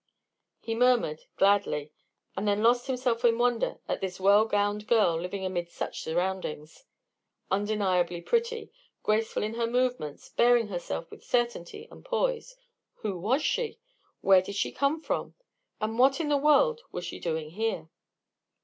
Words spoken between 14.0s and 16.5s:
Where did she come from? And what in the